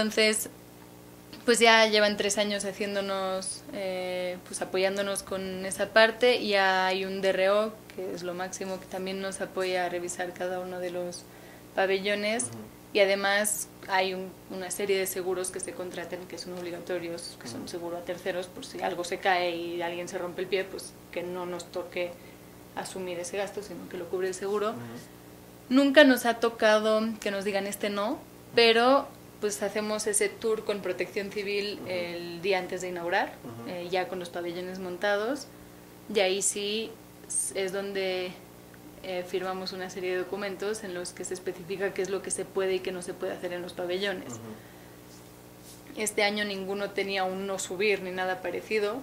[0.00, 0.50] Entonces,
[1.46, 6.36] pues ya llevan tres años haciéndonos, eh, pues apoyándonos con esa parte.
[6.36, 10.60] Y hay un DRO, que es lo máximo, que también nos apoya a revisar cada
[10.60, 11.22] uno de los
[11.74, 12.42] pabellones.
[12.44, 12.52] Ujú.
[12.92, 17.48] Y además hay un- una serie de seguros que se contratan que son obligatorios, que
[17.48, 20.64] son seguro a terceros, por si algo se cae y alguien se rompe el pie,
[20.64, 22.10] pues que no nos toque
[22.74, 24.70] asumir ese gasto, sino que lo cubre el seguro.
[24.72, 24.78] Ujú.
[25.70, 28.18] Nunca nos ha tocado que nos digan este no,
[28.54, 29.08] pero
[29.40, 33.32] pues hacemos ese tour con protección civil el día antes de inaugurar,
[33.68, 35.46] eh, ya con los pabellones montados,
[36.14, 36.90] y ahí sí
[37.54, 38.32] es donde
[39.02, 42.30] eh, firmamos una serie de documentos en los que se especifica qué es lo que
[42.30, 44.34] se puede y qué no se puede hacer en los pabellones.
[45.96, 48.96] Este año ninguno tenía un no subir ni nada parecido.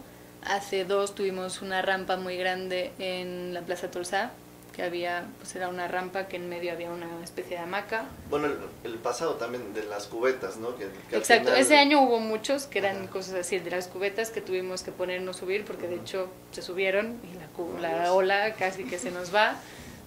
[0.43, 4.31] Hace dos tuvimos una rampa muy grande en la Plaza Tolsá,
[4.75, 8.05] que había, pues era una rampa que en medio había una especie de hamaca.
[8.29, 10.75] Bueno, el, el pasado también de las cubetas, ¿no?
[10.75, 13.07] Que, Exacto, final- ese año hubo muchos que eran Ajá.
[13.11, 16.61] cosas así, el de las cubetas que tuvimos que ponernos subir porque de hecho se
[16.63, 19.55] subieron y la, cu- la ola casi que se nos va.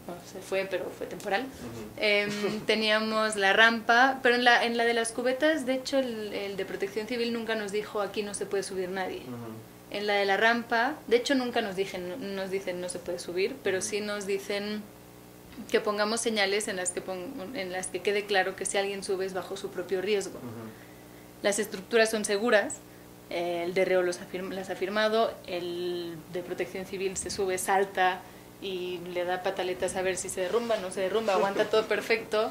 [0.07, 1.47] Bueno, se fue, pero fue temporal.
[1.97, 6.33] Em, teníamos la rampa, pero en la, en la de las cubetas, de hecho, el,
[6.33, 9.19] el de protección civil nunca nos dijo aquí no se puede subir nadie.
[9.23, 9.53] Ujú.
[9.91, 13.19] En la de la rampa, de hecho, nunca nos, dicen, nos dicen no se puede
[13.19, 14.83] subir, pero sí nos dicen
[15.71, 17.03] que pongamos señales en las que,
[17.55, 20.39] en las que quede claro que si alguien sube es bajo su propio riesgo.
[21.43, 22.75] Las estructuras son seguras,
[23.31, 28.21] el DRO los afirma- las ha firmado, el de protección civil se sube, salta
[28.61, 32.51] y le da pataletas a ver si se derrumba, no se derrumba, aguanta todo perfecto,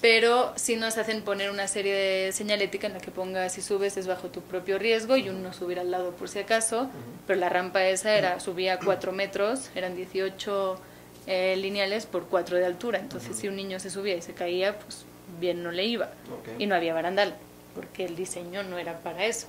[0.00, 3.96] pero sí nos hacen poner una serie de señalética en la que ponga si subes
[3.96, 6.90] es bajo tu propio riesgo y uno subir al lado por si acaso,
[7.26, 10.78] pero la rampa esa era subía 4 metros, eran 18
[11.26, 14.78] eh, lineales por 4 de altura, entonces si un niño se subía y se caía,
[14.78, 15.04] pues
[15.40, 16.10] bien no le iba.
[16.58, 17.34] Y no había barandal,
[17.74, 19.46] porque el diseño no era para eso.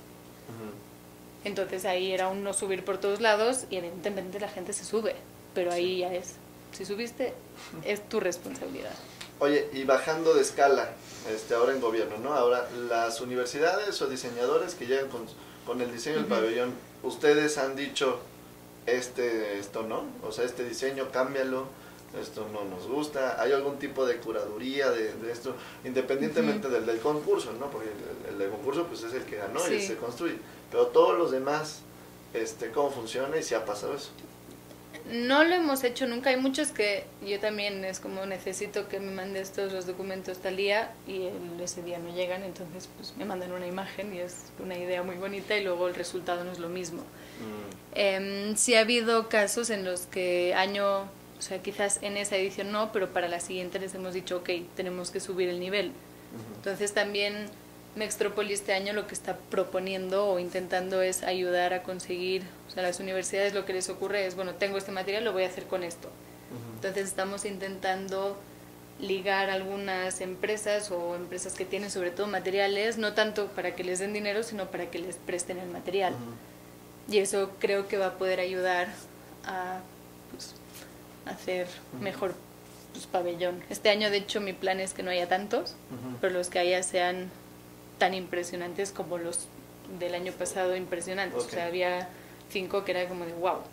[1.44, 5.14] Entonces ahí era un no subir por todos lados y evidentemente la gente se sube,
[5.54, 6.34] pero ahí ya es,
[6.72, 7.32] si subiste,
[7.84, 8.90] es tu responsabilidad.
[9.40, 10.90] Oye, y bajando de escala,
[11.32, 12.34] este, ahora en gobierno, ¿no?
[12.34, 15.26] Ahora, las universidades o diseñadores que llegan con,
[15.66, 16.72] con el diseño del pabellón,
[17.02, 18.18] ustedes han dicho,
[18.86, 21.66] este, esto no, o sea, este diseño, cámbialo,
[22.20, 26.98] esto no nos gusta, hay algún tipo de curaduría de, de esto, independientemente del, del
[26.98, 27.70] concurso, ¿no?
[27.70, 27.90] Porque
[28.26, 30.38] el, el del concurso, pues es el que ganó y se construye,
[30.70, 31.80] pero todos los demás,
[32.34, 34.08] este, ¿cómo funciona y si ha pasado eso?
[35.10, 39.10] No lo hemos hecho nunca, hay muchos que yo también es como necesito que me
[39.10, 41.28] mandes todos los documentos tal día y
[41.62, 45.16] ese día no llegan, entonces pues me mandan una imagen y es una idea muy
[45.16, 47.00] bonita y luego el resultado no es lo mismo.
[47.00, 52.36] Mm, Em, sí ha habido casos en los que año, o sea, quizás en esa
[52.36, 55.92] edición no, pero para la siguiente les hemos dicho, ok, tenemos que subir el nivel.
[56.56, 57.46] Entonces también
[57.96, 62.82] Mextrópoli este año lo que está proponiendo o intentando es ayudar a conseguir, o sea,
[62.82, 65.48] a las universidades lo que les ocurre es, bueno, tengo este material, lo voy a
[65.48, 66.08] hacer con esto.
[66.76, 68.38] Entonces estamos intentando
[69.00, 73.98] ligar algunas empresas o empresas que tienen sobre todo materiales, no tanto para que les
[73.98, 76.14] den dinero, sino para que les presten el material.
[77.10, 78.88] Y eso creo que va a poder ayudar
[79.44, 79.80] a
[80.30, 80.54] pues,
[81.26, 81.66] hacer
[82.00, 82.34] mejor
[82.92, 83.62] pues, pabellón.
[83.70, 85.74] Este año, de hecho, mi plan es que no haya tantos,
[86.20, 87.30] pero los que haya sean
[87.98, 89.48] tan impresionantes como los
[89.98, 91.42] del año pasado impresionantes.
[91.42, 91.48] Ok.
[91.48, 92.08] O sea, había
[92.50, 93.56] cinco que era como de wow.
[93.56, 93.64] Ujú.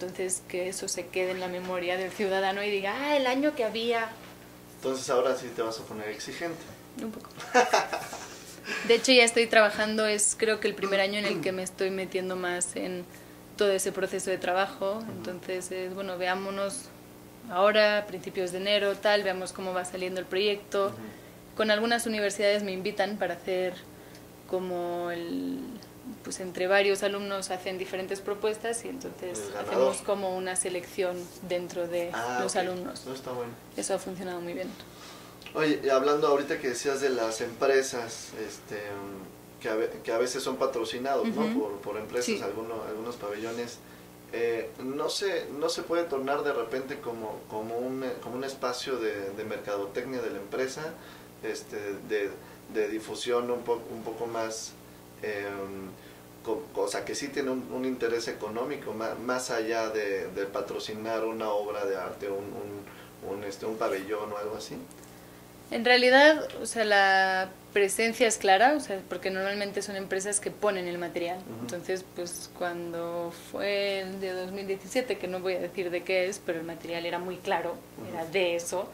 [0.00, 3.54] Entonces, que eso se quede en la memoria del ciudadano y diga, ah, el año
[3.54, 4.08] que había.
[4.76, 6.60] Entonces ahora sí te vas a poner exigente.
[7.00, 7.28] Un poco.
[8.88, 11.62] De hecho, ya estoy trabajando, es creo que el primer año en el que me
[11.62, 13.04] estoy metiendo más en
[13.56, 15.02] todo ese proceso de trabajo.
[15.08, 16.86] Entonces, es, bueno, veámonos
[17.50, 20.86] ahora, principios de enero, tal, veamos cómo va saliendo el proyecto.
[20.86, 20.96] Ujú.
[21.56, 23.74] Con algunas universidades me invitan para hacer
[24.48, 25.58] como el
[26.24, 31.16] pues entre varios alumnos hacen diferentes propuestas y entonces hacemos como una selección
[31.48, 32.58] dentro de Ah, los ok.
[32.58, 33.06] alumnos.
[33.06, 33.52] No está bueno.
[33.76, 34.68] Eso ha funcionado muy bien.
[35.54, 38.80] Oye, y hablando ahorita que decías de las empresas, este,
[39.60, 41.42] que, a, que a veces son patrocinados, ¿no?
[41.44, 41.60] Ujú.
[41.60, 42.40] Por, por empresas, Sí.
[42.42, 43.78] algunos, algunos pabellones.
[44.32, 48.96] eh, no se no se puede tornar de repente como como un como un espacio
[48.98, 50.94] de, de mercadotecnia de la empresa
[51.44, 51.76] este
[52.08, 52.30] de,
[52.74, 54.72] de difusión un poco un poco más
[55.22, 55.46] eh,
[56.44, 60.44] co- o sea que sí tiene un, un interés económico más, más allá de, de
[60.46, 62.44] patrocinar una obra de arte un,
[63.30, 64.76] un, este un pabellón o algo así
[65.70, 70.50] En realidad, o sea, la presencia es clara, o sea, porque normalmente son empresas que
[70.50, 71.38] ponen el material.
[71.62, 76.38] Entonces, pues cuando fue el de 2017, que no voy a decir de qué es,
[76.44, 77.76] pero el material era muy claro,
[78.12, 78.86] era de eso.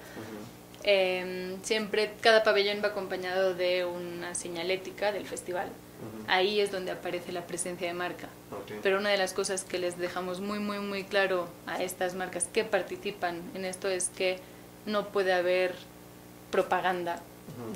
[0.91, 5.67] Eh, siempre, cada pabellón va acompañado de una señalética del festival.
[5.67, 6.25] Ujú.
[6.29, 8.29] Ahí es donde aparece la presencia de marca.
[8.51, 8.79] Ok.
[8.83, 12.49] Pero una de las cosas que les dejamos muy, muy, muy claro a estas marcas
[12.51, 14.39] que participan en esto es que
[14.87, 15.75] no puede haber
[16.51, 17.21] propaganda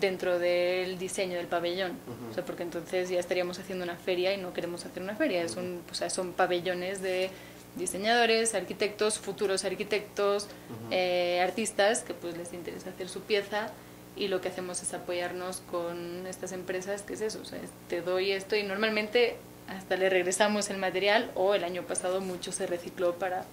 [0.00, 1.90] dentro del diseño del pabellón.
[1.90, 2.30] Ujú.
[2.30, 5.42] O sea, porque entonces ya estaríamos haciendo una feria y no queremos hacer una feria.
[5.42, 7.28] Es un, o sea, son pabellones de
[7.76, 10.48] diseñadores, arquitectos, futuros arquitectos,
[10.90, 13.70] eh, artistas que pues les interesa hacer su pieza
[14.16, 17.58] y lo que hacemos es apoyarnos con estas empresas, que es eso, o sea,
[17.88, 19.36] te doy esto y normalmente
[19.68, 23.44] hasta le regresamos el material o el año pasado mucho se recicló para,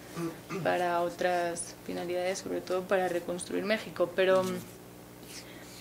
[0.64, 4.44] para otras finalidades, sobre todo para reconstruir México, pero...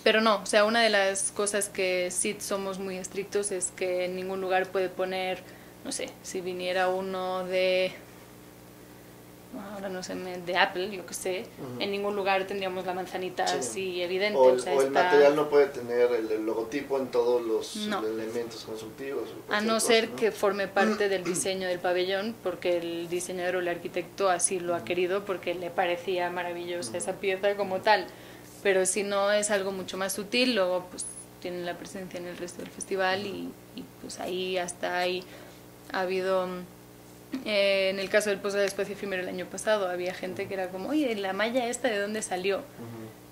[0.01, 4.05] Pero no, o sea, una de las cosas que sí somos muy estrictos es que
[4.05, 5.43] en ningún lugar puede poner,
[5.83, 7.91] no sé, si viniera uno de
[9.73, 11.45] ahora no sé, de Apple, yo que sé,
[11.79, 14.37] en ningún lugar tendríamos la manzanita así evidente.
[14.37, 19.29] O el, material no puede tener el, logotipo en todos los elementos constructivos.
[19.49, 23.67] A no ser que forme parte del diseño del pabellón, porque el diseñador o el
[23.67, 28.05] arquitecto así lo ha querido, porque le parecía maravillosa esa pieza como tal.
[28.61, 31.05] Pero si no es algo mucho más sutil, luego pues
[31.41, 35.23] tienen la presencia en el resto del festival y, y pues ahí hasta ahí
[35.91, 36.47] ha habido
[37.45, 40.53] eh, en el caso del Pozo de Espacio Efímero el año pasado, había gente que
[40.53, 42.61] era como, oye, la malla esta, ¿de dónde salió?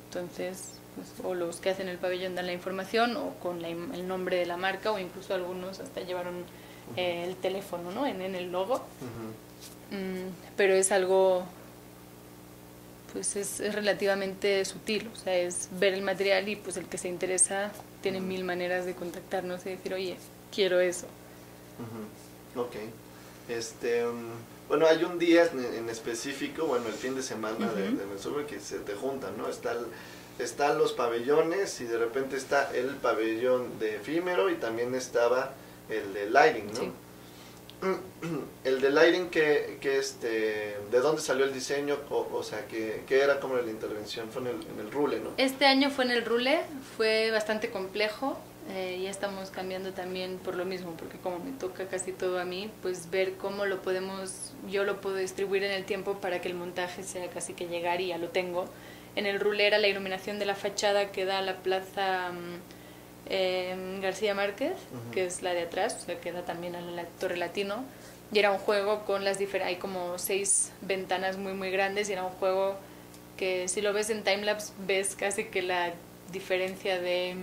[0.08, 4.38] Entonces, pues, o los que hacen el pabellón dan la información, o con el nombre
[4.38, 6.44] de la marca, o incluso algunos hasta llevaron
[6.96, 8.06] eh, el teléfono ¿no?
[8.06, 8.86] en, en el logo.
[9.92, 11.44] Mm, pero es algo,
[13.14, 16.98] pues es, es, relativamente sutil, o sea, es ver el material y pues el que
[16.98, 20.18] se interesa tiene mil maneras de contactarnos y decir, oye,
[20.54, 21.08] quiero eso.
[22.56, 22.76] Ok.
[23.50, 24.32] Este, um,
[24.68, 28.80] bueno, hay un día en, específico, bueno, el fin de semana de, de que se
[28.80, 29.48] te juntan, ¿no?
[29.48, 29.76] Está
[30.40, 35.54] están los pabellones y de repente está el pabellón de efímero y también estaba
[35.90, 37.08] el de lighting, ¿no?
[38.64, 41.96] El de lighting, que, que este, ¿de dónde salió el diseño?
[42.10, 44.30] O, sea, que, era como la intervención?
[44.32, 45.30] Fue en el, en el Rule, ¿no?
[45.38, 46.62] Este año fue en el Rule,
[46.98, 51.88] fue bastante complejo eh, ya estamos cambiando también por lo mismo, porque como me toca
[51.88, 55.86] casi todo a mí, pues ver cómo lo podemos, yo lo puedo distribuir en el
[55.86, 58.66] tiempo para que el montaje sea casi que llegar y ya lo tengo.
[59.16, 62.32] En el rulera la iluminación de la fachada que da a la plaza
[63.30, 64.74] eh, García Márquez,
[65.14, 67.86] que es la de atrás, o sea, que da también a la Torre Latino.
[68.34, 72.14] Y era un juego con las diferentes, hay como seis ventanas muy muy grandes y
[72.14, 72.76] era un juego
[73.38, 75.94] que si lo ves en timelapse ves casi que la
[76.34, 77.38] diferencia de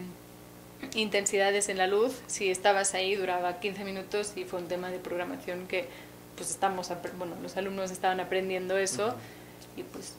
[0.95, 2.21] intensidades en la luz.
[2.27, 5.89] Si estabas ahí duraba 15 minutos y fue un tema de programación que
[6.37, 9.15] pues estamos, bueno, los alumnos estaban aprendiendo eso
[9.77, 10.15] y pues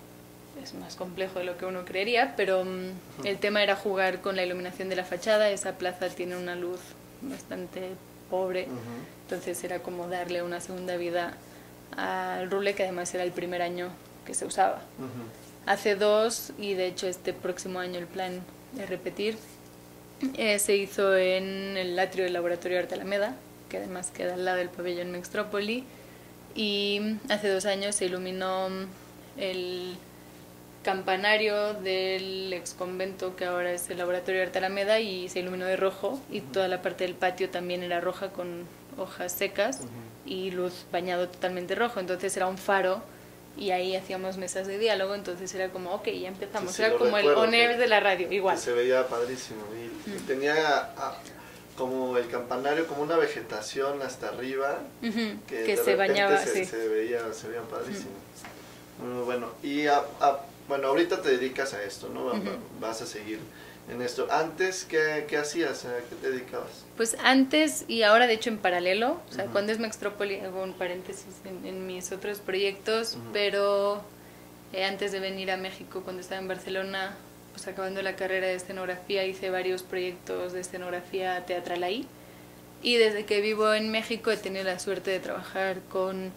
[0.63, 4.35] es más complejo de lo que uno creería, pero mm, el tema era jugar con
[4.35, 5.49] la iluminación de la fachada.
[5.49, 6.79] Esa plaza tiene una luz
[7.21, 7.91] bastante
[8.29, 8.67] pobre,
[9.23, 11.37] entonces era como darle una segunda vida
[11.95, 13.89] al rule, que además era el primer año
[14.25, 14.81] que se usaba.
[15.65, 18.41] Hace dos, y de hecho este próximo año el plan
[18.79, 19.37] es repetir,
[20.37, 23.35] eh, se hizo en el atrio del Laboratorio Arte Alameda,
[23.69, 25.83] que además queda al lado del pabellón Mextrópoli.
[26.55, 28.69] Y hace dos años se iluminó
[29.37, 29.95] el
[30.83, 35.75] campanario del ex convento que ahora es el Laboratorio Arte Alameda y se iluminó de
[35.75, 38.65] rojo y toda la parte del patio también era roja con
[38.97, 39.81] hojas secas
[40.25, 41.99] y luz bañado totalmente rojo.
[41.99, 43.01] Entonces era un faro
[43.57, 47.27] y ahí hacíamos mesas de diálogo, entonces era como, ok, ya empezamos, era como el
[47.29, 48.57] on de la radio, igual.
[48.57, 50.25] se veía padrísimo y, mm.
[50.27, 51.17] tenía ah,
[51.77, 54.79] como el campanario, como una vegetación hasta arriba,
[55.47, 58.11] que, se bañaba, se, se, veía, se veía padrísimo.
[59.25, 59.85] bueno, y
[60.67, 62.31] bueno, ahorita te dedicas a esto, ¿no?
[62.79, 63.39] Vas a seguir
[63.89, 64.27] en esto.
[64.31, 65.85] Antes, ¿qué, qué hacías?
[65.85, 66.85] ¿A qué te dedicabas?
[66.97, 69.21] Pues antes y ahora, de hecho, en paralelo.
[69.29, 74.01] O sea, cuando es Mextrópoli, hago un paréntesis en, mis otros proyectos, pero
[74.73, 77.15] eh, antes de venir a México, cuando estaba en Barcelona,
[77.53, 82.07] pues acabando la carrera de escenografía, hice varios proyectos de escenografía teatral ahí.
[82.81, 86.31] Y desde que vivo en México he tenido la suerte de trabajar con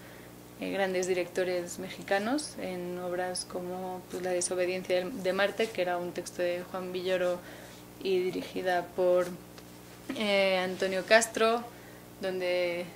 [0.61, 6.11] eh, grandes directores mexicanos en obras como pues, La desobediencia de Marte, que era un
[6.11, 7.39] texto de Juan Villoro
[8.03, 9.29] y dirigida por
[10.17, 11.63] eh, Antonio Castro,
[12.21, 12.87] donde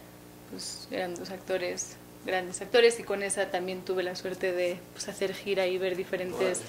[0.51, 1.96] pues, eran dos actores,
[2.27, 5.96] grandes actores, y con esa también tuve la suerte de pues, hacer gira y ver
[5.96, 6.62] diferentes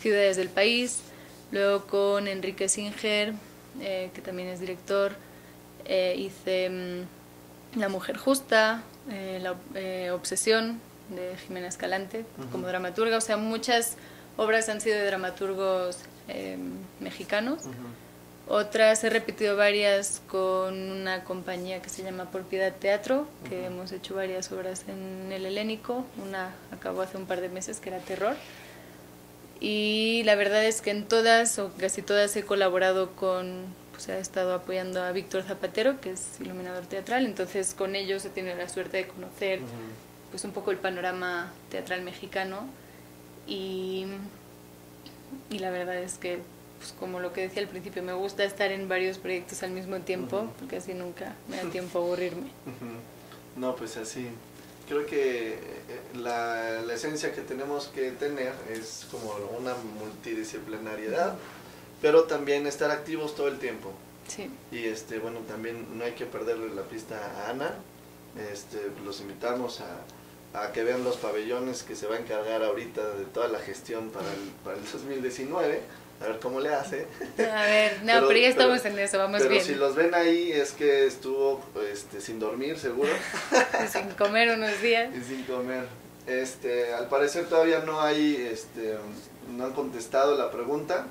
[0.00, 1.00] ciudades del país.
[1.50, 3.34] Luego con Enrique Singer,
[3.82, 5.12] eh, que también es director,
[5.86, 13.16] hice mm, La Mujer Justa, eh, la eh, Obsesión de Jimena Escalante como dramaturga.
[13.16, 13.96] O sea, muchas
[14.36, 17.64] obras han sido de dramaturgos em, mexicanos.
[18.50, 23.92] Otras he repetido varias con una compañía que se llama Por Piedad Teatro, que hemos
[23.92, 26.06] hecho varias obras en el helénico.
[26.26, 28.36] Una acabó hace un par de meses que era Terror.
[29.60, 33.66] Y la verdad es que en todas o casi todas he colaborado con
[33.98, 38.30] pues ha estado apoyando a Víctor Zapatero, que es iluminador teatral, entonces con ellos he
[38.30, 39.58] tenido la suerte de conocer
[40.30, 42.68] pues un poco el panorama teatral mexicano
[43.48, 44.06] y,
[45.50, 46.38] y la verdad es que
[46.78, 49.98] pues como lo que decía al principio, me gusta estar en varios proyectos al mismo
[49.98, 52.50] tiempo, porque así nunca me da tiempo a aburrirme.
[53.56, 54.28] No, pues así.
[54.88, 55.58] Creo que eh,
[56.14, 61.34] la, la, esencia que tenemos que tener es como una multidisciplinariedad
[62.00, 63.92] pero también estar activos todo el tiempo.
[64.28, 64.50] Sí.
[64.70, 67.74] Y este, bueno, también no hay que perderle la pista a Ana.
[68.52, 73.14] Este, los invitamos a, a que vean los pabellones que se va a encargar ahorita
[73.14, 75.80] de toda la gestión para el, para el 2019.
[76.20, 77.06] A ver cómo le hace.
[77.38, 79.64] A ver, no, pero, ya estamos en eso, vamos pero bien.
[79.64, 83.10] si los ven ahí es que estuvo este, sin dormir, seguro.
[83.92, 85.14] sin comer unos días.
[85.14, 85.84] Y sin comer.
[86.26, 88.96] Este, al parecer todavía no hay, este,
[89.56, 91.06] no han contestado la pregunta.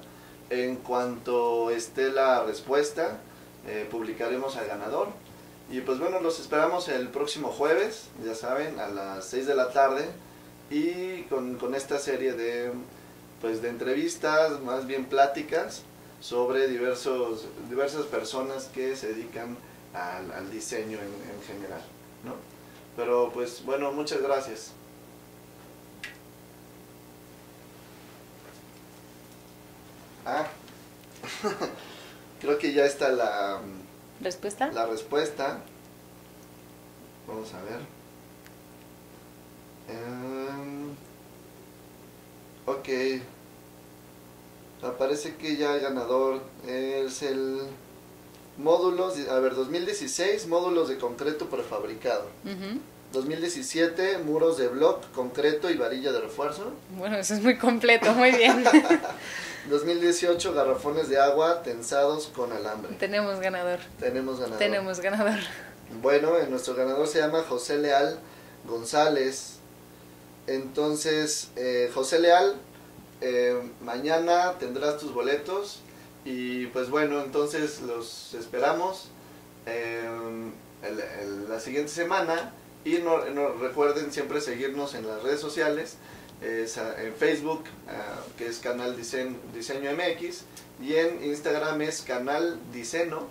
[0.49, 3.19] En cuanto esté la respuesta,
[3.67, 5.09] eh, publicaremos al ganador.
[5.69, 9.71] Y pues bueno, los esperamos el próximo jueves, ya saben, a las 6 de la
[9.71, 10.05] tarde.
[10.69, 12.71] Y con, esta serie de
[13.41, 15.83] pues de entrevistas, más bien pláticas
[16.19, 19.57] sobre diversos, diversas personas que se dedican
[19.93, 21.81] al, al diseño en, en, general,
[22.23, 22.33] ¿no?
[22.95, 24.73] Pero pues bueno, muchas gracias.
[30.27, 30.45] Ah,
[32.41, 33.61] creo que ya está la
[34.21, 34.71] respuesta.
[34.73, 35.59] La respuesta.
[37.27, 37.79] Vamos a ver.
[39.89, 40.95] Um,
[42.67, 42.89] Ok.
[44.83, 47.61] Aparece que ya el ganador es el
[48.57, 52.25] módulos, a ver, 2016, módulos de concreto prefabricado.
[52.43, 52.79] Uh -huh.
[53.13, 56.73] 2017, muros de bloc, concreto y varilla de refuerzo.
[56.97, 58.63] Bueno, eso es muy completo, muy bien.
[59.69, 62.95] 2018, garrafones de agua tensados con alambre.
[62.95, 63.79] Tenemos ganador.
[63.99, 64.59] Tenemos ganador.
[64.59, 65.39] Tenemos ganador.
[66.01, 68.19] Bueno, nuestro ganador se llama José Leal
[68.65, 69.59] González.
[70.47, 72.55] Entonces, eh, José Leal,
[73.21, 75.81] eh, mañana tendrás tus boletos
[76.23, 79.09] y pues bueno, entonces los esperamos
[79.65, 80.07] eh,
[80.83, 82.53] el, el, la siguiente semana
[82.85, 85.97] y no, no, recuerden siempre seguirnos en las redes sociales,
[86.41, 90.43] en Facebook, uh, que es Canal Diseño, Diseño MX,
[90.81, 93.27] y en Instagram es Canal Diseño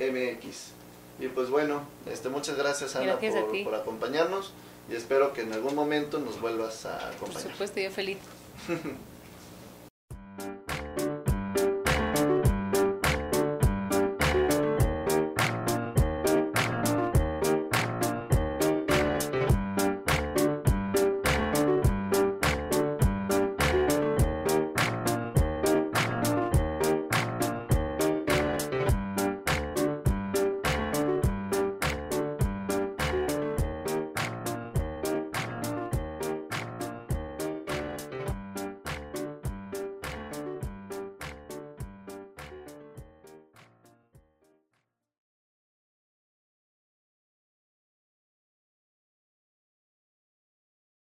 [0.00, 0.72] MX.
[1.20, 4.52] Y pues bueno, este, muchas gracias Ana gracias por, por acompañarnos
[4.90, 7.42] y espero que en algún momento nos vuelvas a acompañar.
[7.42, 8.18] Por supuesto, yo feliz.